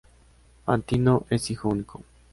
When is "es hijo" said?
1.29-1.69